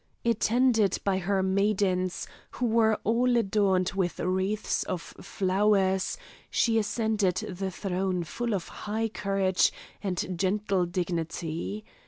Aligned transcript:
Attended 0.25 0.97
by 1.03 1.19
her 1.19 1.43
maidens, 1.43 2.27
who 2.53 2.65
were 2.65 2.95
all 3.03 3.37
adorned 3.37 3.91
with 3.95 4.19
wreaths 4.19 4.81
of 4.85 4.99
flowers, 4.99 6.17
she 6.49 6.79
ascended 6.79 7.35
the 7.35 7.69
throne 7.69 8.23
full 8.23 8.55
of 8.55 8.67
high 8.67 9.09
courage 9.09 9.71
and 10.01 10.39
gentle 10.39 10.87
dignity. 10.87 11.85